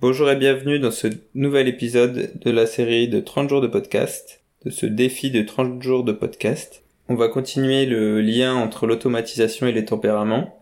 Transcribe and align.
Bonjour 0.00 0.30
et 0.30 0.36
bienvenue 0.36 0.78
dans 0.78 0.92
ce 0.92 1.08
nouvel 1.34 1.66
épisode 1.66 2.30
de 2.38 2.50
la 2.52 2.66
série 2.66 3.08
de 3.08 3.18
30 3.18 3.48
jours 3.48 3.60
de 3.60 3.66
podcast, 3.66 4.44
de 4.64 4.70
ce 4.70 4.86
défi 4.86 5.32
de 5.32 5.42
30 5.42 5.82
jours 5.82 6.04
de 6.04 6.12
podcast. 6.12 6.84
On 7.08 7.16
va 7.16 7.26
continuer 7.26 7.84
le 7.84 8.20
lien 8.20 8.54
entre 8.54 8.86
l'automatisation 8.86 9.66
et 9.66 9.72
les 9.72 9.84
tempéraments. 9.84 10.56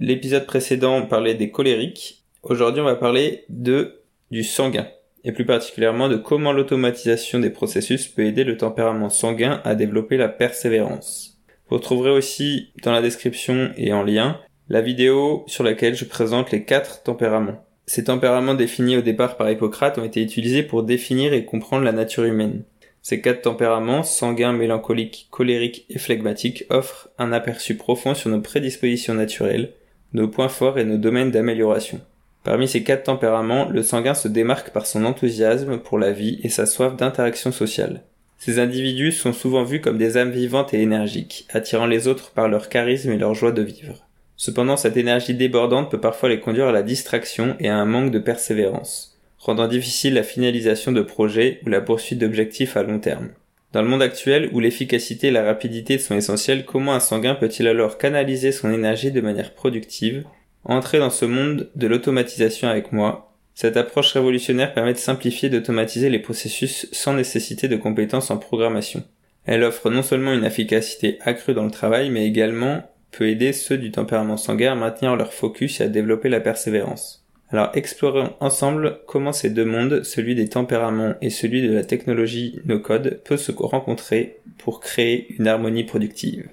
L'épisode 0.00 0.44
précédent 0.44 1.02
parlait 1.02 1.36
des 1.36 1.52
colériques. 1.52 2.24
Aujourd'hui 2.42 2.80
on 2.80 2.86
va 2.86 2.96
parler 2.96 3.44
de 3.48 4.02
du 4.32 4.42
sanguin 4.42 4.88
et 5.22 5.30
plus 5.30 5.46
particulièrement 5.46 6.08
de 6.08 6.16
comment 6.16 6.52
l'automatisation 6.52 7.38
des 7.38 7.50
processus 7.50 8.08
peut 8.08 8.24
aider 8.24 8.42
le 8.42 8.56
tempérament 8.56 9.08
sanguin 9.08 9.60
à 9.62 9.76
développer 9.76 10.16
la 10.16 10.28
persévérance. 10.28 11.38
Vous 11.68 11.76
retrouverez 11.76 12.10
aussi 12.10 12.72
dans 12.82 12.90
la 12.90 13.02
description 13.02 13.70
et 13.76 13.92
en 13.92 14.02
lien 14.02 14.40
la 14.68 14.80
vidéo 14.80 15.44
sur 15.46 15.62
laquelle 15.62 15.94
je 15.94 16.06
présente 16.06 16.50
les 16.50 16.64
quatre 16.64 17.04
tempéraments. 17.04 17.64
Ces 17.92 18.04
tempéraments 18.04 18.54
définis 18.54 18.96
au 18.96 19.00
départ 19.00 19.36
par 19.36 19.50
Hippocrate 19.50 19.98
ont 19.98 20.04
été 20.04 20.22
utilisés 20.22 20.62
pour 20.62 20.84
définir 20.84 21.32
et 21.32 21.44
comprendre 21.44 21.82
la 21.82 21.90
nature 21.90 22.22
humaine. 22.22 22.62
Ces 23.02 23.20
quatre 23.20 23.42
tempéraments, 23.42 24.04
sanguin, 24.04 24.52
mélancolique, 24.52 25.26
colérique 25.32 25.86
et 25.90 25.98
phlegmatique, 25.98 26.66
offrent 26.70 27.08
un 27.18 27.32
aperçu 27.32 27.76
profond 27.76 28.14
sur 28.14 28.30
nos 28.30 28.40
prédispositions 28.40 29.14
naturelles, 29.14 29.72
nos 30.12 30.28
points 30.28 30.48
forts 30.48 30.78
et 30.78 30.84
nos 30.84 30.98
domaines 30.98 31.32
d'amélioration. 31.32 32.00
Parmi 32.44 32.68
ces 32.68 32.84
quatre 32.84 33.02
tempéraments, 33.02 33.68
le 33.68 33.82
sanguin 33.82 34.14
se 34.14 34.28
démarque 34.28 34.70
par 34.70 34.86
son 34.86 35.04
enthousiasme 35.04 35.78
pour 35.78 35.98
la 35.98 36.12
vie 36.12 36.38
et 36.44 36.48
sa 36.48 36.66
soif 36.66 36.94
d'interaction 36.94 37.50
sociale. 37.50 38.02
Ces 38.38 38.60
individus 38.60 39.10
sont 39.10 39.32
souvent 39.32 39.64
vus 39.64 39.80
comme 39.80 39.98
des 39.98 40.16
âmes 40.16 40.30
vivantes 40.30 40.72
et 40.74 40.80
énergiques, 40.80 41.48
attirant 41.52 41.86
les 41.86 42.06
autres 42.06 42.30
par 42.30 42.46
leur 42.46 42.68
charisme 42.68 43.10
et 43.10 43.18
leur 43.18 43.34
joie 43.34 43.50
de 43.50 43.62
vivre. 43.62 44.06
Cependant, 44.40 44.78
cette 44.78 44.96
énergie 44.96 45.34
débordante 45.34 45.90
peut 45.90 46.00
parfois 46.00 46.30
les 46.30 46.40
conduire 46.40 46.68
à 46.68 46.72
la 46.72 46.80
distraction 46.80 47.56
et 47.60 47.68
à 47.68 47.76
un 47.76 47.84
manque 47.84 48.10
de 48.10 48.18
persévérance, 48.18 49.20
rendant 49.36 49.68
difficile 49.68 50.14
la 50.14 50.22
finalisation 50.22 50.92
de 50.92 51.02
projets 51.02 51.60
ou 51.66 51.68
la 51.68 51.82
poursuite 51.82 52.18
d'objectifs 52.18 52.74
à 52.74 52.82
long 52.82 53.00
terme. 53.00 53.32
Dans 53.74 53.82
le 53.82 53.88
monde 53.88 54.00
actuel 54.00 54.48
où 54.54 54.60
l'efficacité 54.60 55.26
et 55.26 55.30
la 55.30 55.44
rapidité 55.44 55.98
sont 55.98 56.16
essentielles, 56.16 56.64
comment 56.64 56.94
un 56.94 57.00
sanguin 57.00 57.34
peut-il 57.34 57.68
alors 57.68 57.98
canaliser 57.98 58.50
son 58.50 58.72
énergie 58.72 59.12
de 59.12 59.20
manière 59.20 59.52
productive, 59.52 60.24
entrer 60.64 61.00
dans 61.00 61.10
ce 61.10 61.26
monde 61.26 61.68
de 61.76 61.86
l'automatisation 61.86 62.66
avec 62.66 62.92
moi? 62.92 63.34
Cette 63.54 63.76
approche 63.76 64.14
révolutionnaire 64.14 64.72
permet 64.72 64.94
de 64.94 64.98
simplifier 64.98 65.48
et 65.48 65.52
d'automatiser 65.52 66.08
les 66.08 66.18
processus 66.18 66.88
sans 66.92 67.12
nécessité 67.12 67.68
de 67.68 67.76
compétences 67.76 68.30
en 68.30 68.38
programmation. 68.38 69.04
Elle 69.44 69.64
offre 69.64 69.90
non 69.90 70.02
seulement 70.02 70.32
une 70.32 70.46
efficacité 70.46 71.18
accrue 71.20 71.52
dans 71.52 71.64
le 71.64 71.70
travail, 71.70 72.08
mais 72.08 72.26
également 72.26 72.82
peut 73.12 73.28
aider 73.28 73.52
ceux 73.52 73.78
du 73.78 73.90
tempérament 73.90 74.36
sanguin 74.36 74.72
à 74.72 74.76
maintenir 74.76 75.16
leur 75.16 75.32
focus 75.32 75.80
et 75.80 75.84
à 75.84 75.88
développer 75.88 76.28
la 76.28 76.40
persévérance. 76.40 77.24
Alors 77.52 77.70
explorons 77.74 78.34
ensemble 78.38 79.00
comment 79.06 79.32
ces 79.32 79.50
deux 79.50 79.64
mondes, 79.64 80.04
celui 80.04 80.36
des 80.36 80.48
tempéraments 80.48 81.14
et 81.20 81.30
celui 81.30 81.66
de 81.66 81.72
la 81.72 81.82
technologie 81.82 82.60
no-code, 82.64 83.20
peuvent 83.24 83.40
se 83.40 83.52
rencontrer 83.52 84.38
pour 84.58 84.80
créer 84.80 85.34
une 85.36 85.48
harmonie 85.48 85.84
productive. 85.84 86.48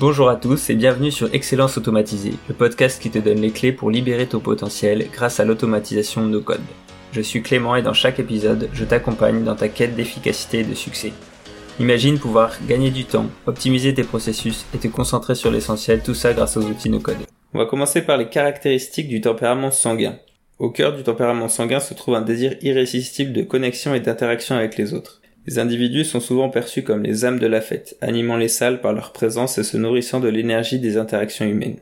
Bonjour 0.00 0.28
à 0.28 0.36
tous 0.36 0.70
et 0.70 0.74
bienvenue 0.74 1.12
sur 1.12 1.32
Excellence 1.34 1.78
Automatisée, 1.78 2.32
le 2.48 2.54
podcast 2.54 3.00
qui 3.00 3.10
te 3.10 3.18
donne 3.18 3.40
les 3.40 3.50
clés 3.50 3.70
pour 3.70 3.90
libérer 3.90 4.26
ton 4.26 4.40
potentiel 4.40 5.06
grâce 5.12 5.38
à 5.38 5.44
l'automatisation 5.44 6.26
no-code. 6.26 6.60
Je 7.12 7.20
suis 7.20 7.42
Clément 7.42 7.76
et 7.76 7.82
dans 7.82 7.92
chaque 7.92 8.18
épisode, 8.18 8.68
je 8.72 8.84
t'accompagne 8.84 9.44
dans 9.44 9.56
ta 9.56 9.68
quête 9.68 9.94
d'efficacité 9.94 10.60
et 10.60 10.64
de 10.64 10.74
succès. 10.74 11.12
Imagine 11.80 12.18
pouvoir 12.18 12.58
gagner 12.68 12.90
du 12.90 13.06
temps, 13.06 13.30
optimiser 13.46 13.94
tes 13.94 14.04
processus 14.04 14.66
et 14.74 14.78
te 14.78 14.86
concentrer 14.86 15.34
sur 15.34 15.50
l'essentiel, 15.50 16.02
tout 16.02 16.12
ça 16.12 16.34
grâce 16.34 16.58
aux 16.58 16.62
outils 16.62 16.90
no-code. 16.90 17.16
On 17.54 17.58
va 17.58 17.64
commencer 17.64 18.02
par 18.02 18.18
les 18.18 18.28
caractéristiques 18.28 19.08
du 19.08 19.22
tempérament 19.22 19.70
sanguin. 19.70 20.18
Au 20.58 20.68
cœur 20.68 20.94
du 20.94 21.02
tempérament 21.02 21.48
sanguin 21.48 21.80
se 21.80 21.94
trouve 21.94 22.16
un 22.16 22.20
désir 22.20 22.54
irrésistible 22.60 23.32
de 23.32 23.40
connexion 23.40 23.94
et 23.94 24.00
d'interaction 24.00 24.56
avec 24.56 24.76
les 24.76 24.92
autres. 24.92 25.22
Les 25.46 25.58
individus 25.58 26.04
sont 26.04 26.20
souvent 26.20 26.50
perçus 26.50 26.82
comme 26.82 27.02
les 27.02 27.24
âmes 27.24 27.38
de 27.38 27.46
la 27.46 27.62
fête, 27.62 27.96
animant 28.02 28.36
les 28.36 28.48
salles 28.48 28.82
par 28.82 28.92
leur 28.92 29.14
présence 29.14 29.56
et 29.56 29.64
se 29.64 29.78
nourrissant 29.78 30.20
de 30.20 30.28
l'énergie 30.28 30.80
des 30.80 30.98
interactions 30.98 31.46
humaines. 31.46 31.78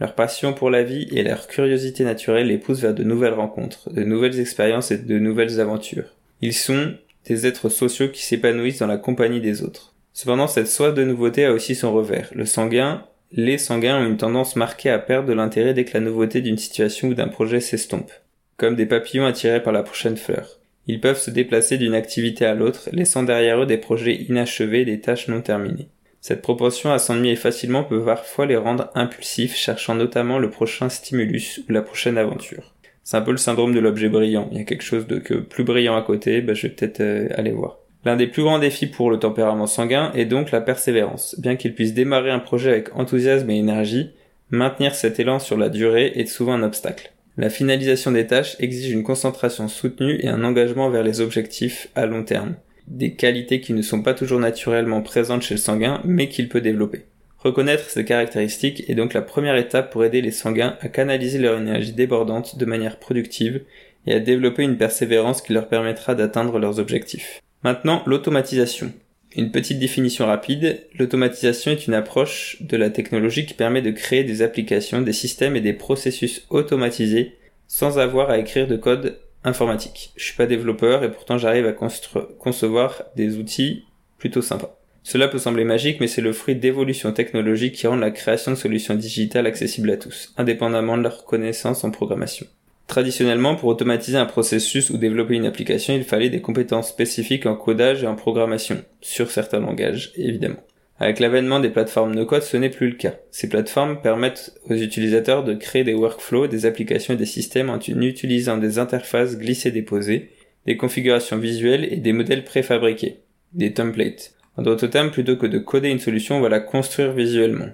Leur 0.00 0.14
passion 0.14 0.54
pour 0.54 0.70
la 0.70 0.82
vie 0.82 1.08
et 1.12 1.22
leur 1.22 1.46
curiosité 1.46 2.04
naturelle 2.04 2.46
les 2.46 2.56
poussent 2.56 2.80
vers 2.80 2.94
de 2.94 3.04
nouvelles 3.04 3.34
rencontres, 3.34 3.92
de 3.92 4.02
nouvelles 4.02 4.40
expériences 4.40 4.92
et 4.92 4.96
de 4.96 5.18
nouvelles 5.18 5.60
aventures. 5.60 6.16
Ils 6.40 6.54
sont 6.54 6.94
des 7.26 7.46
êtres 7.46 7.68
sociaux 7.68 8.08
qui 8.08 8.22
s'épanouissent 8.22 8.78
dans 8.78 8.86
la 8.86 8.98
compagnie 8.98 9.40
des 9.40 9.62
autres. 9.62 9.94
Cependant, 10.12 10.46
cette 10.46 10.68
soif 10.68 10.94
de 10.94 11.04
nouveauté 11.04 11.44
a 11.44 11.52
aussi 11.52 11.74
son 11.74 11.92
revers. 11.92 12.28
Le 12.34 12.44
sanguin, 12.44 13.06
les 13.32 13.58
sanguins 13.58 13.98
ont 13.98 14.06
une 14.06 14.18
tendance 14.18 14.56
marquée 14.56 14.90
à 14.90 14.98
perdre 14.98 15.28
de 15.28 15.32
l'intérêt 15.32 15.72
dès 15.72 15.84
que 15.84 15.94
la 15.94 16.04
nouveauté 16.04 16.42
d'une 16.42 16.58
situation 16.58 17.08
ou 17.08 17.14
d'un 17.14 17.28
projet 17.28 17.60
s'estompe, 17.60 18.10
comme 18.56 18.76
des 18.76 18.86
papillons 18.86 19.24
attirés 19.24 19.62
par 19.62 19.72
la 19.72 19.82
prochaine 19.82 20.16
fleur. 20.16 20.58
Ils 20.86 21.00
peuvent 21.00 21.18
se 21.18 21.30
déplacer 21.30 21.78
d'une 21.78 21.94
activité 21.94 22.44
à 22.44 22.54
l'autre, 22.54 22.88
laissant 22.92 23.22
derrière 23.22 23.62
eux 23.62 23.66
des 23.66 23.78
projets 23.78 24.16
inachevés 24.16 24.82
et 24.82 24.84
des 24.84 25.00
tâches 25.00 25.28
non 25.28 25.40
terminées. 25.40 25.88
Cette 26.20 26.42
propension 26.42 26.92
à 26.92 26.98
s'ennuyer 26.98 27.36
facilement 27.36 27.84
peut 27.84 28.04
parfois 28.04 28.46
les 28.46 28.56
rendre 28.56 28.90
impulsifs, 28.94 29.56
cherchant 29.56 29.94
notamment 29.94 30.38
le 30.38 30.50
prochain 30.50 30.88
stimulus 30.88 31.60
ou 31.68 31.72
la 31.72 31.82
prochaine 31.82 32.18
aventure. 32.18 32.74
C'est 33.04 33.16
un 33.16 33.22
peu 33.22 33.32
le 33.32 33.36
syndrome 33.36 33.74
de 33.74 33.80
l'objet 33.80 34.08
brillant. 34.08 34.48
Il 34.52 34.58
y 34.58 34.60
a 34.60 34.64
quelque 34.64 34.84
chose 34.84 35.06
de 35.06 35.18
que 35.18 35.34
plus 35.34 35.64
brillant 35.64 35.96
à 35.96 36.02
côté, 36.02 36.40
bah, 36.40 36.54
je 36.54 36.66
vais 36.66 36.72
peut-être 36.72 37.00
euh, 37.00 37.28
aller 37.36 37.50
voir. 37.50 37.78
L'un 38.04 38.16
des 38.16 38.26
plus 38.26 38.42
grands 38.42 38.58
défis 38.58 38.86
pour 38.86 39.10
le 39.10 39.18
tempérament 39.18 39.66
sanguin 39.66 40.10
est 40.14 40.24
donc 40.24 40.50
la 40.50 40.60
persévérance. 40.60 41.36
Bien 41.38 41.56
qu'il 41.56 41.74
puisse 41.74 41.94
démarrer 41.94 42.30
un 42.30 42.40
projet 42.40 42.70
avec 42.70 42.96
enthousiasme 42.96 43.48
et 43.50 43.58
énergie, 43.58 44.10
maintenir 44.50 44.94
cet 44.94 45.20
élan 45.20 45.38
sur 45.38 45.56
la 45.56 45.68
durée 45.68 46.12
est 46.16 46.26
souvent 46.26 46.54
un 46.54 46.62
obstacle. 46.64 47.12
La 47.36 47.48
finalisation 47.48 48.10
des 48.10 48.26
tâches 48.26 48.56
exige 48.58 48.92
une 48.92 49.04
concentration 49.04 49.68
soutenue 49.68 50.18
et 50.20 50.28
un 50.28 50.44
engagement 50.44 50.90
vers 50.90 51.02
les 51.02 51.20
objectifs 51.20 51.88
à 51.94 52.06
long 52.06 52.24
terme. 52.24 52.56
Des 52.88 53.14
qualités 53.14 53.60
qui 53.60 53.72
ne 53.72 53.82
sont 53.82 54.02
pas 54.02 54.14
toujours 54.14 54.40
naturellement 54.40 55.00
présentes 55.00 55.42
chez 55.42 55.54
le 55.54 55.60
sanguin, 55.60 56.02
mais 56.04 56.28
qu'il 56.28 56.48
peut 56.48 56.60
développer. 56.60 57.06
Reconnaître 57.42 57.90
ces 57.90 58.04
caractéristiques 58.04 58.88
est 58.88 58.94
donc 58.94 59.14
la 59.14 59.22
première 59.22 59.56
étape 59.56 59.90
pour 59.90 60.04
aider 60.04 60.20
les 60.20 60.30
sanguins 60.30 60.76
à 60.80 60.88
canaliser 60.88 61.40
leur 61.40 61.58
énergie 61.58 61.92
débordante 61.92 62.56
de 62.56 62.64
manière 62.64 63.00
productive 63.00 63.62
et 64.06 64.14
à 64.14 64.20
développer 64.20 64.62
une 64.62 64.76
persévérance 64.76 65.42
qui 65.42 65.52
leur 65.52 65.66
permettra 65.66 66.14
d'atteindre 66.14 66.60
leurs 66.60 66.78
objectifs. 66.78 67.42
Maintenant, 67.64 68.02
l'automatisation. 68.06 68.92
Une 69.34 69.50
petite 69.50 69.80
définition 69.80 70.26
rapide, 70.26 70.86
l'automatisation 70.96 71.72
est 71.72 71.86
une 71.88 71.94
approche 71.94 72.58
de 72.60 72.76
la 72.76 72.90
technologie 72.90 73.44
qui 73.44 73.54
permet 73.54 73.82
de 73.82 73.90
créer 73.90 74.22
des 74.22 74.42
applications, 74.42 75.02
des 75.02 75.12
systèmes 75.12 75.56
et 75.56 75.60
des 75.60 75.72
processus 75.72 76.46
automatisés 76.48 77.36
sans 77.66 77.98
avoir 77.98 78.30
à 78.30 78.38
écrire 78.38 78.68
de 78.68 78.76
code 78.76 79.18
informatique. 79.42 80.12
Je 80.16 80.24
suis 80.24 80.36
pas 80.36 80.46
développeur 80.46 81.02
et 81.02 81.10
pourtant 81.10 81.38
j'arrive 81.38 81.66
à 81.66 81.72
concevoir 81.72 83.02
des 83.16 83.36
outils 83.38 83.84
plutôt 84.18 84.42
sympas. 84.42 84.78
Cela 85.04 85.28
peut 85.28 85.38
sembler 85.38 85.64
magique, 85.64 86.00
mais 86.00 86.06
c'est 86.06 86.20
le 86.20 86.32
fruit 86.32 86.54
d'évolutions 86.54 87.12
technologiques 87.12 87.74
qui 87.74 87.86
rendent 87.86 88.00
la 88.00 88.10
création 88.10 88.52
de 88.52 88.56
solutions 88.56 88.94
digitales 88.94 89.46
accessibles 89.46 89.90
à 89.90 89.96
tous, 89.96 90.32
indépendamment 90.36 90.96
de 90.96 91.02
leur 91.02 91.24
connaissance 91.24 91.84
en 91.84 91.90
programmation. 91.90 92.46
Traditionnellement, 92.86 93.56
pour 93.56 93.68
automatiser 93.68 94.18
un 94.18 94.26
processus 94.26 94.90
ou 94.90 94.98
développer 94.98 95.34
une 95.34 95.46
application, 95.46 95.94
il 95.94 96.04
fallait 96.04 96.30
des 96.30 96.40
compétences 96.40 96.90
spécifiques 96.90 97.46
en 97.46 97.56
codage 97.56 98.04
et 98.04 98.06
en 98.06 98.14
programmation, 98.14 98.82
sur 99.00 99.30
certains 99.30 99.60
langages, 99.60 100.12
évidemment. 100.16 100.62
Avec 100.98 101.18
l'avènement 101.18 101.58
des 101.58 101.70
plateformes 101.70 102.14
no-code, 102.14 102.42
ce 102.42 102.56
n'est 102.56 102.70
plus 102.70 102.90
le 102.90 102.96
cas. 102.96 103.14
Ces 103.30 103.48
plateformes 103.48 104.00
permettent 104.02 104.54
aux 104.68 104.74
utilisateurs 104.74 105.42
de 105.42 105.54
créer 105.54 105.82
des 105.82 105.94
workflows, 105.94 106.46
des 106.46 106.66
applications 106.66 107.14
et 107.14 107.16
des 107.16 107.26
systèmes 107.26 107.70
en 107.70 107.80
utilisant 107.80 108.56
des 108.56 108.78
interfaces 108.78 109.36
glissées-déposées, 109.36 110.30
des 110.66 110.76
configurations 110.76 111.38
visuelles 111.38 111.88
et 111.90 111.96
des 111.96 112.12
modèles 112.12 112.44
préfabriqués, 112.44 113.20
des 113.52 113.72
templates. 113.72 114.34
En 114.56 114.62
d'autres 114.62 114.86
termes, 114.86 115.10
plutôt 115.10 115.36
que 115.36 115.46
de 115.46 115.58
coder 115.58 115.88
une 115.88 115.98
solution, 115.98 116.36
on 116.36 116.40
va 116.40 116.48
la 116.48 116.60
construire 116.60 117.12
visuellement. 117.12 117.68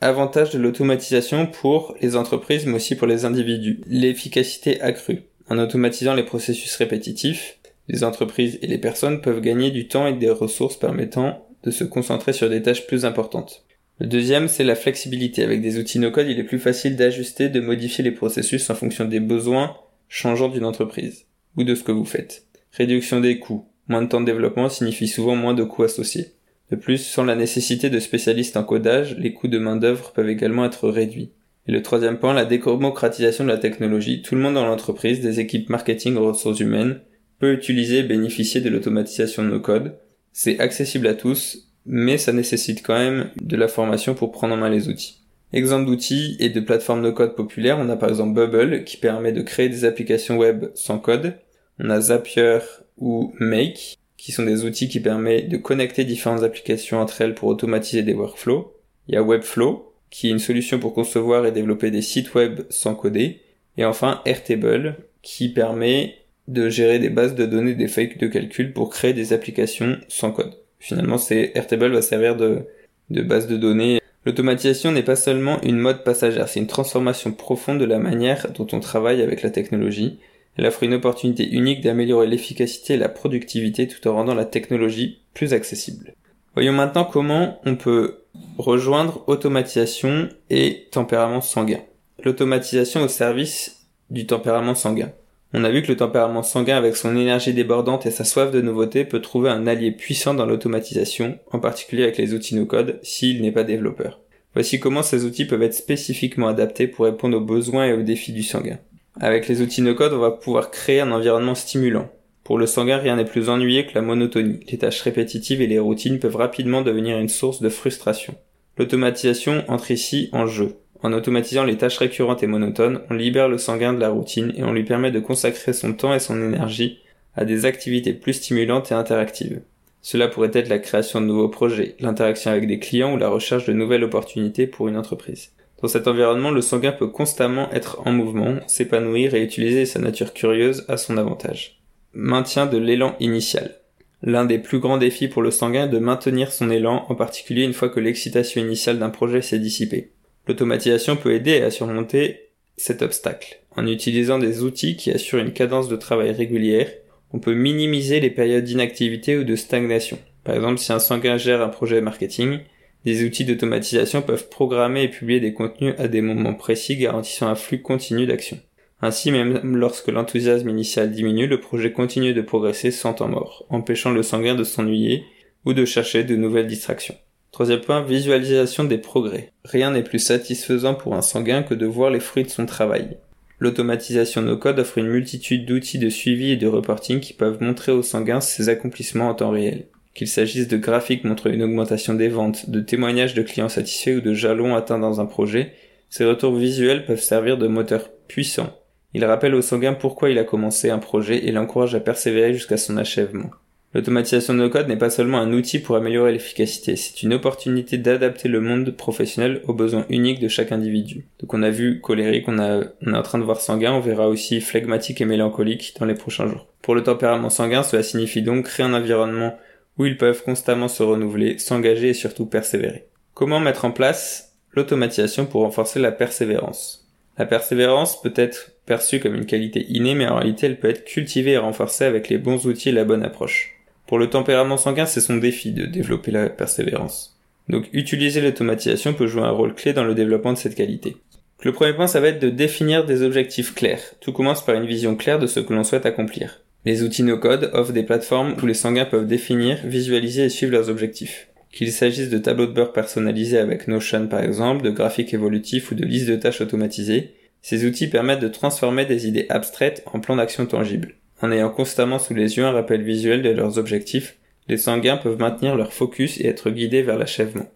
Avantage 0.00 0.50
de 0.50 0.58
l'automatisation 0.58 1.46
pour 1.46 1.94
les 2.00 2.16
entreprises 2.16 2.66
mais 2.66 2.74
aussi 2.74 2.96
pour 2.96 3.06
les 3.06 3.24
individus. 3.24 3.80
L'efficacité 3.86 4.80
accrue. 4.80 5.22
En 5.48 5.58
automatisant 5.58 6.14
les 6.14 6.22
processus 6.22 6.74
répétitifs, 6.76 7.58
les 7.88 8.04
entreprises 8.04 8.58
et 8.62 8.66
les 8.66 8.78
personnes 8.78 9.20
peuvent 9.20 9.40
gagner 9.40 9.70
du 9.70 9.88
temps 9.88 10.06
et 10.06 10.12
des 10.12 10.30
ressources 10.30 10.78
permettant 10.78 11.46
de 11.62 11.70
se 11.70 11.84
concentrer 11.84 12.32
sur 12.32 12.48
des 12.48 12.62
tâches 12.62 12.86
plus 12.86 13.04
importantes. 13.04 13.64
Le 13.98 14.06
deuxième, 14.06 14.48
c'est 14.48 14.64
la 14.64 14.74
flexibilité. 14.74 15.44
Avec 15.44 15.60
des 15.60 15.78
outils 15.78 15.98
no-code, 15.98 16.26
il 16.28 16.38
est 16.40 16.44
plus 16.44 16.58
facile 16.58 16.96
d'ajuster, 16.96 17.48
de 17.48 17.60
modifier 17.60 18.02
les 18.02 18.10
processus 18.10 18.68
en 18.70 18.74
fonction 18.74 19.04
des 19.04 19.20
besoins 19.20 19.76
changeants 20.08 20.48
d'une 20.48 20.64
entreprise 20.64 21.26
ou 21.56 21.64
de 21.64 21.74
ce 21.74 21.84
que 21.84 21.92
vous 21.92 22.04
faites. 22.04 22.46
Réduction 22.72 23.20
des 23.20 23.38
coûts. 23.38 23.66
Moins 23.88 24.02
de 24.02 24.08
temps 24.08 24.20
de 24.20 24.26
développement 24.26 24.68
signifie 24.68 25.08
souvent 25.08 25.36
moins 25.36 25.54
de 25.54 25.64
coûts 25.64 25.82
associés. 25.82 26.32
De 26.70 26.76
plus, 26.76 26.98
sans 26.98 27.24
la 27.24 27.34
nécessité 27.34 27.90
de 27.90 28.00
spécialistes 28.00 28.56
en 28.56 28.64
codage, 28.64 29.16
les 29.18 29.34
coûts 29.34 29.48
de 29.48 29.58
main-d'œuvre 29.58 30.12
peuvent 30.12 30.28
également 30.28 30.64
être 30.64 30.88
réduits. 30.88 31.30
Et 31.66 31.72
le 31.72 31.82
troisième 31.82 32.18
point, 32.18 32.34
la 32.34 32.44
démocratisation 32.44 33.44
de 33.44 33.50
la 33.50 33.58
technologie. 33.58 34.22
Tout 34.22 34.34
le 34.34 34.40
monde 34.40 34.54
dans 34.54 34.66
l'entreprise, 34.66 35.20
des 35.20 35.38
équipes 35.38 35.68
marketing 35.68 36.16
aux 36.16 36.28
ressources 36.28 36.60
humaines, 36.60 37.00
peut 37.38 37.52
utiliser 37.52 37.98
et 37.98 38.02
bénéficier 38.04 38.60
de 38.60 38.70
l'automatisation 38.70 39.44
de 39.44 39.48
nos 39.48 39.60
codes. 39.60 39.96
C'est 40.32 40.60
accessible 40.60 41.06
à 41.06 41.14
tous, 41.14 41.68
mais 41.86 42.18
ça 42.18 42.32
nécessite 42.32 42.82
quand 42.82 42.98
même 42.98 43.30
de 43.40 43.56
la 43.56 43.68
formation 43.68 44.14
pour 44.14 44.32
prendre 44.32 44.54
en 44.54 44.56
main 44.56 44.70
les 44.70 44.88
outils. 44.88 45.22
Exemple 45.52 45.86
d'outils 45.86 46.36
et 46.40 46.48
de 46.48 46.60
plateformes 46.60 47.02
de 47.02 47.10
code 47.10 47.36
populaires, 47.36 47.78
on 47.78 47.90
a 47.90 47.96
par 47.96 48.08
exemple 48.08 48.34
Bubble 48.34 48.84
qui 48.84 48.96
permet 48.96 49.32
de 49.32 49.42
créer 49.42 49.68
des 49.68 49.84
applications 49.84 50.38
web 50.38 50.66
sans 50.74 50.98
code. 50.98 51.34
On 51.78 51.90
a 51.90 52.00
Zapier 52.00 52.60
ou 53.02 53.34
Make 53.40 53.98
qui 54.16 54.30
sont 54.30 54.44
des 54.44 54.64
outils 54.64 54.88
qui 54.88 55.00
permettent 55.00 55.48
de 55.48 55.56
connecter 55.56 56.04
différentes 56.04 56.44
applications 56.44 57.00
entre 57.00 57.20
elles 57.20 57.34
pour 57.34 57.48
automatiser 57.48 58.02
des 58.02 58.14
workflows. 58.14 58.72
Il 59.08 59.14
y 59.14 59.18
a 59.18 59.22
Webflow 59.22 59.92
qui 60.10 60.28
est 60.28 60.30
une 60.30 60.38
solution 60.38 60.78
pour 60.78 60.94
concevoir 60.94 61.44
et 61.44 61.52
développer 61.52 61.90
des 61.90 62.02
sites 62.02 62.32
web 62.34 62.60
sans 62.70 62.94
coder. 62.94 63.40
Et 63.76 63.84
enfin 63.84 64.20
Airtable 64.24 64.96
qui 65.22 65.48
permet 65.48 66.14
de 66.46 66.68
gérer 66.68 67.00
des 67.00 67.10
bases 67.10 67.34
de 67.34 67.46
données, 67.46 67.74
des 67.74 67.88
feuilles 67.88 68.16
de 68.16 68.26
calcul 68.28 68.72
pour 68.72 68.90
créer 68.90 69.12
des 69.12 69.32
applications 69.32 69.98
sans 70.06 70.30
code. 70.30 70.54
Finalement, 70.78 71.16
Airtable 71.30 71.92
va 71.92 72.02
servir 72.02 72.36
de 72.36 72.66
base 73.10 73.48
de 73.48 73.56
données 73.56 74.02
L'automatisation 74.24 74.92
n'est 74.92 75.02
pas 75.02 75.16
seulement 75.16 75.60
une 75.62 75.78
mode 75.78 76.04
passagère, 76.04 76.48
c'est 76.48 76.60
une 76.60 76.68
transformation 76.68 77.32
profonde 77.32 77.80
de 77.80 77.84
la 77.84 77.98
manière 77.98 78.52
dont 78.52 78.68
on 78.72 78.78
travaille 78.78 79.20
avec 79.20 79.42
la 79.42 79.50
technologie. 79.50 80.20
Elle 80.56 80.66
offre 80.66 80.82
une 80.82 80.94
opportunité 80.94 81.48
unique 81.50 81.80
d'améliorer 81.80 82.26
l'efficacité 82.26 82.94
et 82.94 82.98
la 82.98 83.08
productivité 83.08 83.88
tout 83.88 84.06
en 84.06 84.14
rendant 84.14 84.34
la 84.34 84.44
technologie 84.44 85.22
plus 85.34 85.54
accessible. 85.54 86.14
Voyons 86.54 86.72
maintenant 86.72 87.04
comment 87.04 87.60
on 87.64 87.76
peut 87.76 88.24
rejoindre 88.58 89.24
automatisation 89.26 90.28
et 90.50 90.88
tempérament 90.90 91.40
sanguin. 91.40 91.80
L'automatisation 92.22 93.02
au 93.02 93.08
service 93.08 93.86
du 94.10 94.26
tempérament 94.26 94.74
sanguin. 94.74 95.12
On 95.54 95.64
a 95.64 95.70
vu 95.70 95.82
que 95.82 95.88
le 95.88 95.96
tempérament 95.96 96.42
sanguin 96.42 96.76
avec 96.76 96.96
son 96.96 97.16
énergie 97.16 97.52
débordante 97.52 98.06
et 98.06 98.10
sa 98.10 98.24
soif 98.24 98.50
de 98.50 98.62
nouveauté 98.62 99.04
peut 99.04 99.20
trouver 99.20 99.50
un 99.50 99.66
allié 99.66 99.90
puissant 99.90 100.32
dans 100.32 100.46
l'automatisation, 100.46 101.38
en 101.50 101.58
particulier 101.58 102.04
avec 102.04 102.16
les 102.16 102.32
outils 102.32 102.54
no-code, 102.54 102.98
s'il 103.02 103.42
n'est 103.42 103.52
pas 103.52 103.64
développeur. 103.64 104.20
Voici 104.54 104.80
comment 104.80 105.02
ces 105.02 105.24
outils 105.24 105.44
peuvent 105.46 105.62
être 105.62 105.74
spécifiquement 105.74 106.48
adaptés 106.48 106.86
pour 106.86 107.04
répondre 107.04 107.36
aux 107.36 107.44
besoins 107.44 107.86
et 107.86 107.92
aux 107.92 108.02
défis 108.02 108.32
du 108.32 108.42
sanguin. 108.42 108.78
Avec 109.20 109.46
les 109.48 109.60
outils 109.60 109.82
no-code, 109.82 110.14
on 110.14 110.18
va 110.18 110.30
pouvoir 110.30 110.70
créer 110.70 111.00
un 111.00 111.12
environnement 111.12 111.54
stimulant. 111.54 112.10
Pour 112.44 112.58
le 112.58 112.66
sanguin, 112.66 112.96
rien 112.96 113.16
n'est 113.16 113.24
plus 113.24 113.48
ennuyé 113.48 113.86
que 113.86 113.94
la 113.94 114.02
monotonie. 114.02 114.60
Les 114.70 114.78
tâches 114.78 115.02
répétitives 115.02 115.60
et 115.60 115.66
les 115.66 115.78
routines 115.78 116.18
peuvent 116.18 116.36
rapidement 116.36 116.82
devenir 116.82 117.18
une 117.18 117.28
source 117.28 117.60
de 117.60 117.68
frustration. 117.68 118.34
L'automatisation 118.78 119.64
entre 119.68 119.90
ici 119.90 120.28
en 120.32 120.46
jeu. 120.46 120.76
En 121.02 121.12
automatisant 121.12 121.64
les 121.64 121.76
tâches 121.76 121.98
récurrentes 121.98 122.42
et 122.42 122.46
monotones, 122.46 123.02
on 123.10 123.14
libère 123.14 123.48
le 123.48 123.58
sanguin 123.58 123.92
de 123.92 124.00
la 124.00 124.08
routine 124.08 124.52
et 124.56 124.64
on 124.64 124.72
lui 124.72 124.84
permet 124.84 125.10
de 125.10 125.20
consacrer 125.20 125.72
son 125.72 125.92
temps 125.92 126.14
et 126.14 126.20
son 126.20 126.40
énergie 126.40 127.00
à 127.34 127.44
des 127.44 127.64
activités 127.64 128.12
plus 128.12 128.34
stimulantes 128.34 128.92
et 128.92 128.94
interactives. 128.94 129.62
Cela 130.00 130.28
pourrait 130.28 130.50
être 130.52 130.68
la 130.68 130.78
création 130.78 131.20
de 131.20 131.26
nouveaux 131.26 131.48
projets, 131.48 131.96
l'interaction 132.00 132.50
avec 132.50 132.66
des 132.66 132.78
clients 132.78 133.14
ou 133.14 133.18
la 133.18 133.28
recherche 133.28 133.66
de 133.66 133.72
nouvelles 133.72 134.04
opportunités 134.04 134.66
pour 134.66 134.88
une 134.88 134.96
entreprise. 134.96 135.52
Dans 135.82 135.88
cet 135.88 136.06
environnement, 136.06 136.52
le 136.52 136.62
sanguin 136.62 136.92
peut 136.92 137.08
constamment 137.08 137.68
être 137.72 138.00
en 138.06 138.12
mouvement, 138.12 138.56
s'épanouir 138.68 139.34
et 139.34 139.42
utiliser 139.42 139.84
sa 139.84 139.98
nature 139.98 140.32
curieuse 140.32 140.84
à 140.88 140.96
son 140.96 141.18
avantage. 141.18 141.82
Maintien 142.14 142.66
de 142.66 142.78
l'élan 142.78 143.16
initial. 143.18 143.80
L'un 144.22 144.44
des 144.44 144.60
plus 144.60 144.78
grands 144.78 144.98
défis 144.98 145.26
pour 145.26 145.42
le 145.42 145.50
sanguin 145.50 145.86
est 145.86 145.88
de 145.88 145.98
maintenir 145.98 146.52
son 146.52 146.70
élan, 146.70 147.04
en 147.08 147.16
particulier 147.16 147.64
une 147.64 147.72
fois 147.72 147.88
que 147.88 147.98
l'excitation 147.98 148.60
initiale 148.60 149.00
d'un 149.00 149.10
projet 149.10 149.42
s'est 149.42 149.58
dissipée. 149.58 150.12
L'automatisation 150.46 151.16
peut 151.16 151.34
aider 151.34 151.60
à 151.62 151.72
surmonter 151.72 152.50
cet 152.76 153.02
obstacle. 153.02 153.58
En 153.76 153.88
utilisant 153.88 154.38
des 154.38 154.62
outils 154.62 154.96
qui 154.96 155.10
assurent 155.10 155.40
une 155.40 155.52
cadence 155.52 155.88
de 155.88 155.96
travail 155.96 156.30
régulière, 156.30 156.90
on 157.32 157.40
peut 157.40 157.54
minimiser 157.54 158.20
les 158.20 158.30
périodes 158.30 158.64
d'inactivité 158.64 159.36
ou 159.36 159.42
de 159.42 159.56
stagnation. 159.56 160.18
Par 160.44 160.54
exemple, 160.54 160.78
si 160.78 160.92
un 160.92 161.00
sanguin 161.00 161.38
gère 161.38 161.60
un 161.60 161.68
projet 161.68 162.00
marketing, 162.00 162.60
des 163.04 163.24
outils 163.24 163.44
d'automatisation 163.44 164.22
peuvent 164.22 164.48
programmer 164.48 165.04
et 165.04 165.08
publier 165.08 165.40
des 165.40 165.54
contenus 165.54 165.94
à 165.98 166.08
des 166.08 166.20
moments 166.20 166.54
précis 166.54 166.96
garantissant 166.96 167.48
un 167.48 167.54
flux 167.54 167.82
continu 167.82 168.26
d'action. 168.26 168.58
Ainsi, 169.00 169.32
même 169.32 169.76
lorsque 169.76 170.08
l'enthousiasme 170.08 170.68
initial 170.68 171.10
diminue, 171.10 171.48
le 171.48 171.58
projet 171.58 171.92
continue 171.92 172.34
de 172.34 172.40
progresser 172.40 172.92
sans 172.92 173.14
temps 173.14 173.28
mort, 173.28 173.66
empêchant 173.68 174.12
le 174.12 174.22
sanguin 174.22 174.54
de 174.54 174.62
s'ennuyer 174.62 175.24
ou 175.64 175.72
de 175.72 175.84
chercher 175.84 176.22
de 176.22 176.36
nouvelles 176.36 176.68
distractions. 176.68 177.16
Troisième 177.50 177.80
point, 177.80 178.02
visualisation 178.02 178.84
des 178.84 178.98
progrès. 178.98 179.52
Rien 179.64 179.90
n'est 179.90 180.04
plus 180.04 180.20
satisfaisant 180.20 180.94
pour 180.94 181.14
un 181.14 181.22
sanguin 181.22 181.62
que 181.62 181.74
de 181.74 181.84
voir 181.84 182.10
les 182.10 182.20
fruits 182.20 182.44
de 182.44 182.48
son 182.48 182.64
travail. 182.64 183.18
L'automatisation 183.58 184.40
no-code 184.40 184.78
offre 184.78 184.98
une 184.98 185.08
multitude 185.08 185.66
d'outils 185.66 185.98
de 185.98 186.08
suivi 186.08 186.52
et 186.52 186.56
de 186.56 186.66
reporting 186.66 187.20
qui 187.20 187.32
peuvent 187.32 187.62
montrer 187.62 187.92
aux 187.92 188.02
sanguins 188.02 188.40
ses 188.40 188.68
accomplissements 188.68 189.28
en 189.28 189.34
temps 189.34 189.50
réel. 189.50 189.86
Qu'il 190.14 190.28
s'agisse 190.28 190.68
de 190.68 190.76
graphiques 190.76 191.24
montrant 191.24 191.50
une 191.50 191.62
augmentation 191.62 192.14
des 192.14 192.28
ventes, 192.28 192.68
de 192.68 192.80
témoignages 192.80 193.34
de 193.34 193.42
clients 193.42 193.68
satisfaits 193.68 194.16
ou 194.18 194.20
de 194.20 194.34
jalons 194.34 194.74
atteints 194.74 194.98
dans 194.98 195.20
un 195.20 195.26
projet, 195.26 195.72
ces 196.10 196.24
retours 196.24 196.54
visuels 196.54 197.06
peuvent 197.06 197.22
servir 197.22 197.56
de 197.56 197.66
moteur 197.66 198.10
puissant. 198.28 198.78
Ils 199.14 199.24
rappellent 199.24 199.54
au 199.54 199.62
sanguin 199.62 199.94
pourquoi 199.94 200.30
il 200.30 200.38
a 200.38 200.44
commencé 200.44 200.90
un 200.90 200.98
projet 200.98 201.46
et 201.46 201.52
l'encouragent 201.52 201.94
à 201.94 202.00
persévérer 202.00 202.52
jusqu'à 202.52 202.76
son 202.76 202.96
achèvement. 202.96 203.50
L'automatisation 203.94 204.54
de 204.54 204.68
code 204.68 204.88
n'est 204.88 204.96
pas 204.96 205.10
seulement 205.10 205.38
un 205.38 205.52
outil 205.52 205.78
pour 205.78 205.96
améliorer 205.96 206.32
l'efficacité, 206.32 206.96
c'est 206.96 207.22
une 207.22 207.34
opportunité 207.34 207.98
d'adapter 207.98 208.48
le 208.48 208.60
monde 208.60 208.90
professionnel 208.90 209.60
aux 209.68 209.74
besoins 209.74 210.06
uniques 210.08 210.40
de 210.40 210.48
chaque 210.48 210.72
individu. 210.72 211.26
Donc 211.40 211.52
on 211.52 211.62
a 211.62 211.68
vu 211.68 212.00
colérique, 212.00 212.48
on, 212.48 212.58
est 212.58 213.14
en 213.14 213.22
train 213.22 213.38
de 213.38 213.44
voir 213.44 213.60
sanguin, 213.60 213.92
on 213.92 214.00
verra 214.00 214.28
aussi 214.28 214.62
flegmatique 214.62 215.20
et 215.20 215.26
mélancolique 215.26 215.94
dans 216.00 216.06
les 216.06 216.14
prochains 216.14 216.46
jours. 216.46 216.66
Pour 216.80 216.94
le 216.94 217.02
tempérament 217.02 217.50
sanguin, 217.50 217.82
cela 217.82 218.02
signifie 218.02 218.40
donc 218.40 218.64
créer 218.64 218.86
un 218.86 218.94
environnement 218.94 219.58
où 219.98 220.06
ils 220.06 220.16
peuvent 220.16 220.42
constamment 220.42 220.88
se 220.88 221.02
renouveler, 221.02 221.58
s'engager 221.58 222.10
et 222.10 222.14
surtout 222.14 222.46
persévérer. 222.46 223.06
Comment 223.34 223.60
mettre 223.60 223.84
en 223.84 223.90
place 223.90 224.54
l'automatisation 224.72 225.46
pour 225.46 225.62
renforcer 225.62 226.00
la 226.00 226.12
persévérance? 226.12 227.08
La 227.38 227.46
persévérance 227.46 228.20
peut 228.20 228.32
être 228.36 228.72
perçue 228.84 229.20
comme 229.20 229.34
une 229.34 229.46
qualité 229.46 229.86
innée, 229.88 230.14
mais 230.14 230.26
en 230.26 230.36
réalité 230.36 230.66
elle 230.66 230.78
peut 230.78 230.90
être 230.90 231.04
cultivée 231.04 231.52
et 231.52 231.58
renforcée 231.58 232.04
avec 232.04 232.28
les 232.28 232.38
bons 232.38 232.66
outils 232.66 232.90
et 232.90 232.92
la 232.92 233.04
bonne 233.04 233.24
approche. 233.24 233.76
Pour 234.06 234.18
le 234.18 234.28
tempérament 234.28 234.76
sanguin, 234.76 235.06
c'est 235.06 235.20
son 235.20 235.36
défi 235.36 235.72
de 235.72 235.86
développer 235.86 236.30
la 236.30 236.50
persévérance. 236.50 237.38
Donc 237.68 237.88
utiliser 237.92 238.40
l'automatisation 238.40 239.14
peut 239.14 239.26
jouer 239.26 239.42
un 239.42 239.50
rôle 239.50 239.74
clé 239.74 239.92
dans 239.92 240.04
le 240.04 240.14
développement 240.14 240.52
de 240.52 240.58
cette 240.58 240.74
qualité. 240.74 241.16
Le 241.62 241.72
premier 241.72 241.94
point, 241.94 242.08
ça 242.08 242.20
va 242.20 242.28
être 242.28 242.40
de 242.40 242.50
définir 242.50 243.06
des 243.06 243.22
objectifs 243.22 243.74
clairs. 243.74 244.02
Tout 244.20 244.32
commence 244.32 244.64
par 244.64 244.74
une 244.74 244.86
vision 244.86 245.14
claire 245.14 245.38
de 245.38 245.46
ce 245.46 245.60
que 245.60 245.72
l'on 245.72 245.84
souhaite 245.84 246.06
accomplir. 246.06 246.60
Les 246.84 247.04
outils 247.04 247.22
no-code 247.22 247.70
offrent 247.74 247.92
des 247.92 248.02
plateformes 248.02 248.56
où 248.60 248.66
les 248.66 248.74
sanguins 248.74 249.04
peuvent 249.04 249.26
définir, 249.26 249.78
visualiser 249.84 250.44
et 250.44 250.48
suivre 250.48 250.72
leurs 250.72 250.90
objectifs. 250.90 251.48
Qu'il 251.70 251.92
s'agisse 251.92 252.28
de 252.28 252.38
tableaux 252.38 252.66
de 252.66 252.72
bord 252.72 252.92
personnalisés 252.92 253.58
avec 253.58 253.86
Notion 253.86 254.26
par 254.26 254.42
exemple, 254.42 254.82
de 254.82 254.90
graphiques 254.90 255.32
évolutifs 255.32 255.92
ou 255.92 255.94
de 255.94 256.04
listes 256.04 256.28
de 256.28 256.36
tâches 256.36 256.60
automatisées, 256.60 257.34
ces 257.62 257.86
outils 257.86 258.08
permettent 258.08 258.40
de 258.40 258.48
transformer 258.48 259.06
des 259.06 259.28
idées 259.28 259.46
abstraites 259.48 260.02
en 260.12 260.18
plans 260.18 260.36
d'action 260.36 260.66
tangibles. 260.66 261.14
En 261.40 261.52
ayant 261.52 261.70
constamment 261.70 262.18
sous 262.18 262.34
les 262.34 262.56
yeux 262.56 262.64
un 262.64 262.72
rappel 262.72 263.02
visuel 263.02 263.42
de 263.42 263.50
leurs 263.50 263.78
objectifs, 263.78 264.36
les 264.68 264.76
sanguins 264.76 265.16
peuvent 265.16 265.38
maintenir 265.38 265.76
leur 265.76 265.92
focus 265.92 266.40
et 266.40 266.46
être 266.46 266.70
guidés 266.70 267.02
vers 267.02 267.18
l'achèvement. 267.18 267.70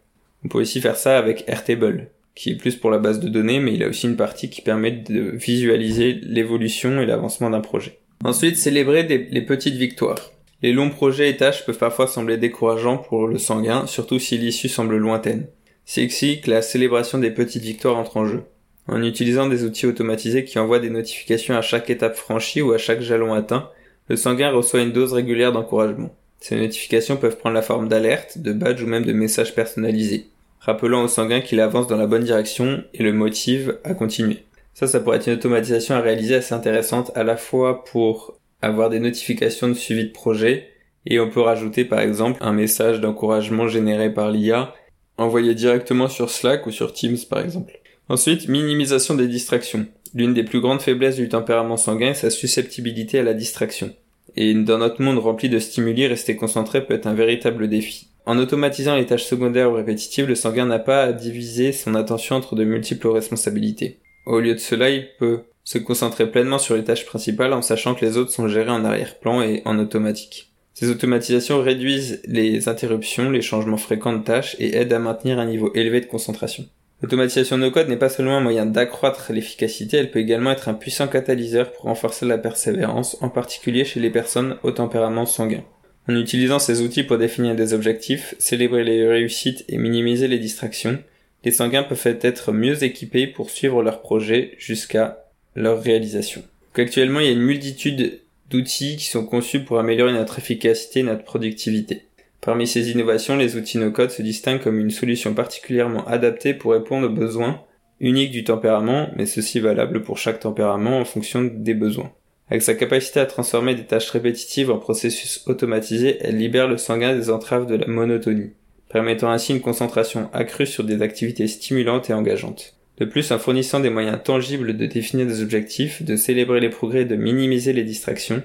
On 0.44 0.48
peut 0.48 0.58
aussi 0.58 0.80
faire 0.80 0.96
ça 0.96 1.16
avec 1.16 1.44
Airtable, 1.46 2.08
qui 2.34 2.50
est 2.50 2.56
plus 2.56 2.76
pour 2.76 2.90
la 2.90 2.98
base 2.98 3.20
de 3.20 3.28
données, 3.28 3.60
mais 3.60 3.74
il 3.74 3.82
a 3.82 3.88
aussi 3.88 4.06
une 4.06 4.16
partie 4.16 4.50
qui 4.50 4.62
permet 4.62 4.92
de 4.92 5.20
visualiser 5.20 6.20
l'évolution 6.22 7.00
et 7.00 7.06
l'avancement 7.06 7.50
d'un 7.50 7.60
projet. 7.60 7.98
Ensuite, 8.24 8.56
célébrer 8.56 9.02
les 9.04 9.42
petites 9.42 9.76
victoires. 9.76 10.32
Les 10.62 10.72
longs 10.72 10.90
projets 10.90 11.30
et 11.30 11.36
tâches 11.36 11.66
peuvent 11.66 11.78
parfois 11.78 12.06
sembler 12.06 12.38
décourageants 12.38 12.98
pour 12.98 13.26
le 13.26 13.38
sanguin, 13.38 13.86
surtout 13.86 14.18
si 14.18 14.38
l'issue 14.38 14.68
semble 14.68 14.96
lointaine. 14.96 15.46
C'est 15.84 16.04
ici 16.04 16.40
que 16.40 16.50
la 16.50 16.62
célébration 16.62 17.18
des 17.18 17.30
petites 17.30 17.62
victoires 17.62 17.96
entre 17.96 18.16
en 18.16 18.26
jeu 18.26 18.42
en 18.88 19.02
utilisant 19.02 19.48
des 19.48 19.64
outils 19.64 19.86
automatisés 19.86 20.44
qui 20.44 20.58
envoient 20.58 20.78
des 20.78 20.90
notifications 20.90 21.56
à 21.56 21.62
chaque 21.62 21.90
étape 21.90 22.16
franchie 22.16 22.62
ou 22.62 22.72
à 22.72 22.78
chaque 22.78 23.00
jalon 23.00 23.34
atteint, 23.34 23.70
le 24.08 24.16
sanguin 24.16 24.50
reçoit 24.50 24.80
une 24.80 24.92
dose 24.92 25.12
régulière 25.12 25.52
d'encouragement. 25.52 26.14
Ces 26.40 26.56
notifications 26.56 27.16
peuvent 27.16 27.38
prendre 27.38 27.54
la 27.54 27.62
forme 27.62 27.88
d'alertes, 27.88 28.38
de 28.38 28.52
badges 28.52 28.82
ou 28.82 28.86
même 28.86 29.04
de 29.04 29.12
messages 29.12 29.54
personnalisés, 29.54 30.26
rappelant 30.60 31.02
au 31.02 31.08
sanguin 31.08 31.40
qu'il 31.40 31.60
avance 31.60 31.88
dans 31.88 31.96
la 31.96 32.06
bonne 32.06 32.24
direction 32.24 32.84
et 32.94 33.02
le 33.02 33.12
motive 33.12 33.78
à 33.82 33.94
continuer. 33.94 34.44
Ça, 34.76 34.86
ça 34.86 35.00
pourrait 35.00 35.16
être 35.16 35.28
une 35.28 35.32
automatisation 35.32 35.94
à 35.94 36.02
réaliser 36.02 36.34
assez 36.34 36.54
intéressante 36.54 37.10
à 37.14 37.24
la 37.24 37.38
fois 37.38 37.82
pour 37.84 38.38
avoir 38.60 38.90
des 38.90 39.00
notifications 39.00 39.68
de 39.68 39.72
suivi 39.72 40.04
de 40.04 40.12
projet 40.12 40.68
et 41.06 41.18
on 41.18 41.30
peut 41.30 41.40
rajouter 41.40 41.86
par 41.86 42.00
exemple 42.00 42.36
un 42.42 42.52
message 42.52 43.00
d'encouragement 43.00 43.68
généré 43.68 44.12
par 44.12 44.30
l'IA 44.30 44.74
envoyé 45.16 45.54
directement 45.54 46.08
sur 46.08 46.28
Slack 46.28 46.66
ou 46.66 46.72
sur 46.72 46.92
Teams 46.92 47.16
par 47.30 47.40
exemple. 47.40 47.80
Ensuite, 48.10 48.48
minimisation 48.48 49.14
des 49.14 49.28
distractions. 49.28 49.86
L'une 50.12 50.34
des 50.34 50.44
plus 50.44 50.60
grandes 50.60 50.82
faiblesses 50.82 51.16
du 51.16 51.30
tempérament 51.30 51.78
sanguin 51.78 52.10
est 52.10 52.14
sa 52.14 52.28
susceptibilité 52.28 53.18
à 53.18 53.22
la 53.22 53.32
distraction. 53.32 53.94
Et 54.36 54.52
dans 54.52 54.76
notre 54.76 55.00
monde 55.00 55.20
rempli 55.20 55.48
de 55.48 55.58
stimuli, 55.58 56.06
rester 56.06 56.36
concentré 56.36 56.84
peut 56.84 56.92
être 56.92 57.06
un 57.06 57.14
véritable 57.14 57.68
défi. 57.68 58.08
En 58.26 58.36
automatisant 58.36 58.96
les 58.96 59.06
tâches 59.06 59.24
secondaires 59.24 59.70
ou 59.70 59.74
répétitives, 59.74 60.28
le 60.28 60.34
sanguin 60.34 60.66
n'a 60.66 60.80
pas 60.80 61.04
à 61.04 61.12
diviser 61.14 61.72
son 61.72 61.94
attention 61.94 62.36
entre 62.36 62.56
de 62.56 62.64
multiples 62.64 63.08
responsabilités. 63.08 64.00
Au 64.26 64.40
lieu 64.40 64.54
de 64.54 64.58
cela, 64.58 64.90
il 64.90 65.06
peut 65.18 65.44
se 65.62 65.78
concentrer 65.78 66.30
pleinement 66.30 66.58
sur 66.58 66.76
les 66.76 66.84
tâches 66.84 67.06
principales 67.06 67.52
en 67.52 67.62
sachant 67.62 67.94
que 67.94 68.04
les 68.04 68.16
autres 68.16 68.32
sont 68.32 68.48
gérées 68.48 68.70
en 68.70 68.84
arrière-plan 68.84 69.40
et 69.40 69.62
en 69.64 69.78
automatique. 69.78 70.52
Ces 70.74 70.90
automatisations 70.90 71.62
réduisent 71.62 72.20
les 72.26 72.68
interruptions, 72.68 73.30
les 73.30 73.40
changements 73.40 73.76
fréquents 73.76 74.12
de 74.12 74.22
tâches 74.22 74.56
et 74.58 74.76
aident 74.76 74.92
à 74.92 74.98
maintenir 74.98 75.38
un 75.38 75.46
niveau 75.46 75.72
élevé 75.74 76.00
de 76.00 76.06
concentration. 76.06 76.66
L'automatisation 77.02 77.56
no-code 77.56 77.88
n'est 77.88 77.96
pas 77.96 78.08
seulement 78.08 78.36
un 78.38 78.42
moyen 78.42 78.66
d'accroître 78.66 79.32
l'efficacité, 79.32 79.96
elle 79.96 80.10
peut 80.10 80.18
également 80.18 80.50
être 80.50 80.68
un 80.68 80.74
puissant 80.74 81.08
catalyseur 81.08 81.70
pour 81.72 81.84
renforcer 81.84 82.26
la 82.26 82.38
persévérance, 82.38 83.16
en 83.20 83.28
particulier 83.28 83.84
chez 83.84 84.00
les 84.00 84.10
personnes 84.10 84.56
au 84.62 84.70
tempérament 84.70 85.26
sanguin. 85.26 85.62
En 86.08 86.16
utilisant 86.16 86.58
ces 86.58 86.82
outils 86.82 87.02
pour 87.02 87.18
définir 87.18 87.54
des 87.54 87.74
objectifs, 87.74 88.34
célébrer 88.38 88.84
les 88.84 89.06
réussites 89.06 89.64
et 89.68 89.78
minimiser 89.78 90.28
les 90.28 90.38
distractions, 90.38 90.98
les 91.46 91.52
sanguins 91.52 91.84
peuvent 91.84 92.18
être 92.22 92.50
mieux 92.50 92.82
équipés 92.82 93.28
pour 93.28 93.50
suivre 93.50 93.80
leurs 93.80 94.00
projets 94.00 94.54
jusqu'à 94.58 95.26
leur 95.54 95.80
réalisation. 95.80 96.42
actuellement, 96.74 97.20
il 97.20 97.26
y 97.26 97.28
a 97.28 97.32
une 97.32 97.40
multitude 97.40 98.20
d'outils 98.50 98.96
qui 98.96 99.04
sont 99.04 99.24
conçus 99.24 99.60
pour 99.60 99.78
améliorer 99.78 100.12
notre 100.12 100.40
efficacité 100.40 101.00
et 101.00 101.04
notre 101.04 101.22
productivité. 101.22 102.02
Parmi 102.40 102.66
ces 102.66 102.90
innovations, 102.90 103.36
les 103.36 103.54
outils 103.54 103.78
no-code 103.78 104.10
se 104.10 104.22
distinguent 104.22 104.60
comme 104.60 104.80
une 104.80 104.90
solution 104.90 105.34
particulièrement 105.34 106.04
adaptée 106.08 106.52
pour 106.52 106.72
répondre 106.72 107.06
aux 107.06 107.14
besoins 107.14 107.62
uniques 108.00 108.32
du 108.32 108.42
tempérament, 108.42 109.10
mais 109.14 109.24
ceci 109.24 109.60
valable 109.60 110.02
pour 110.02 110.18
chaque 110.18 110.40
tempérament 110.40 110.98
en 110.98 111.04
fonction 111.04 111.44
des 111.44 111.74
besoins. 111.74 112.10
Avec 112.50 112.62
sa 112.62 112.74
capacité 112.74 113.20
à 113.20 113.26
transformer 113.26 113.76
des 113.76 113.86
tâches 113.86 114.10
répétitives 114.10 114.72
en 114.72 114.78
processus 114.78 115.44
automatisés, 115.46 116.18
elle 116.22 116.38
libère 116.38 116.66
le 116.66 116.76
sanguin 116.76 117.14
des 117.14 117.30
entraves 117.30 117.66
de 117.66 117.76
la 117.76 117.86
monotonie, 117.86 118.50
permettant 118.88 119.30
ainsi 119.30 119.52
une 119.52 119.60
concentration 119.60 120.30
accrue 120.32 120.66
sur 120.66 120.84
des 120.84 121.02
activités 121.02 121.46
stimulantes 121.48 122.10
et 122.10 122.14
engageantes. 122.14 122.74
De 122.98 123.04
plus, 123.04 123.30
en 123.30 123.38
fournissant 123.38 123.80
des 123.80 123.90
moyens 123.90 124.20
tangibles 124.24 124.76
de 124.76 124.86
définir 124.86 125.26
des 125.26 125.42
objectifs, 125.42 126.02
de 126.02 126.16
célébrer 126.16 126.60
les 126.60 126.70
progrès 126.70 127.02
et 127.02 127.06
de 127.06 127.16
minimiser 127.16 127.72
les 127.72 127.84
distractions, 127.84 128.42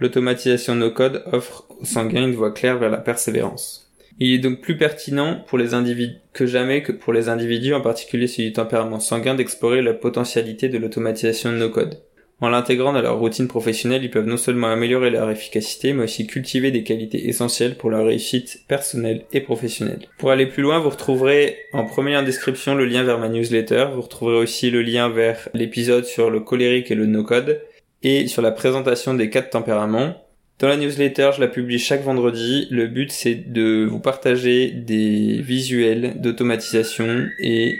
l'automatisation 0.00 0.74
no-code 0.74 1.22
offre 1.30 1.64
aux 1.80 1.84
sanguins 1.84 2.26
une 2.26 2.34
voie 2.34 2.52
claire 2.52 2.78
vers 2.78 2.90
la 2.90 2.98
persévérance. 2.98 3.92
Il 4.18 4.32
est 4.32 4.38
donc 4.38 4.60
plus 4.60 4.76
pertinent 4.76 5.42
pour 5.46 5.58
les 5.58 5.74
individus 5.74 6.16
que 6.32 6.46
jamais 6.46 6.82
que 6.82 6.92
pour 6.92 7.12
les 7.12 7.28
individus, 7.28 7.74
en 7.74 7.80
particulier 7.80 8.26
ceux 8.26 8.42
du 8.42 8.52
tempérament 8.52 9.00
sanguin, 9.00 9.34
d'explorer 9.34 9.82
la 9.82 9.94
potentialité 9.94 10.68
de 10.68 10.78
l'automatisation 10.78 11.52
no-code. 11.52 12.02
En 12.42 12.48
l'intégrant 12.48 12.92
dans 12.92 13.00
leur 13.00 13.20
routine 13.20 13.46
professionnelle, 13.46 14.02
ils 14.02 14.10
peuvent 14.10 14.26
non 14.26 14.36
seulement 14.36 14.66
améliorer 14.66 15.10
leur 15.10 15.30
efficacité, 15.30 15.92
mais 15.92 16.02
aussi 16.02 16.26
cultiver 16.26 16.72
des 16.72 16.82
qualités 16.82 17.28
essentielles 17.28 17.76
pour 17.76 17.88
leur 17.88 18.04
réussite 18.04 18.64
personnelle 18.66 19.22
et 19.32 19.40
professionnelle. 19.40 20.08
Pour 20.18 20.32
aller 20.32 20.46
plus 20.46 20.64
loin, 20.64 20.80
vous 20.80 20.90
retrouverez 20.90 21.56
en 21.72 21.84
première 21.84 22.24
description 22.24 22.74
le 22.74 22.84
lien 22.84 23.04
vers 23.04 23.20
ma 23.20 23.28
newsletter, 23.28 23.86
vous 23.94 24.00
retrouverez 24.00 24.38
aussi 24.38 24.72
le 24.72 24.82
lien 24.82 25.08
vers 25.08 25.48
l'épisode 25.54 26.04
sur 26.04 26.30
le 26.30 26.40
colérique 26.40 26.90
et 26.90 26.96
le 26.96 27.06
no-code, 27.06 27.60
et 28.02 28.26
sur 28.26 28.42
la 28.42 28.50
présentation 28.50 29.14
des 29.14 29.30
quatre 29.30 29.50
tempéraments. 29.50 30.16
Dans 30.58 30.66
la 30.66 30.76
newsletter, 30.76 31.30
je 31.36 31.40
la 31.40 31.46
publie 31.46 31.78
chaque 31.78 32.02
vendredi. 32.02 32.66
Le 32.72 32.88
but, 32.88 33.12
c'est 33.12 33.52
de 33.52 33.86
vous 33.88 34.00
partager 34.00 34.72
des 34.72 35.40
visuels 35.40 36.20
d'automatisation 36.20 37.28
et 37.40 37.76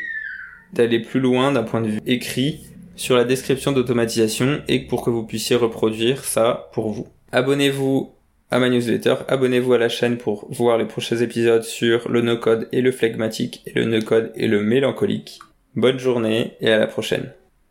d'aller 0.72 1.00
plus 1.00 1.18
loin 1.18 1.50
d'un 1.50 1.64
point 1.64 1.80
de 1.80 1.88
vue 1.88 2.00
écrit 2.06 2.60
sur 2.96 3.16
la 3.16 3.24
description 3.24 3.72
d'automatisation 3.72 4.62
et 4.68 4.80
pour 4.80 5.04
que 5.04 5.10
vous 5.10 5.24
puissiez 5.24 5.56
reproduire 5.56 6.24
ça 6.24 6.68
pour 6.72 6.90
vous. 6.90 7.08
Abonnez-vous 7.32 8.12
à 8.50 8.58
ma 8.58 8.68
newsletter, 8.68 9.14
abonnez-vous 9.28 9.72
à 9.72 9.78
la 9.78 9.88
chaîne 9.88 10.18
pour 10.18 10.46
voir 10.50 10.76
les 10.76 10.84
prochains 10.84 11.16
épisodes 11.16 11.62
sur 11.62 12.08
le 12.10 12.20
no-code 12.20 12.68
et 12.70 12.82
le 12.82 12.92
flegmatique 12.92 13.62
et 13.66 13.72
le 13.72 13.86
no-code 13.86 14.30
et 14.34 14.46
le 14.46 14.62
mélancolique. 14.62 15.38
Bonne 15.74 15.98
journée 15.98 16.52
et 16.60 16.70
à 16.70 16.78
la 16.78 16.86
prochaine. 16.86 17.32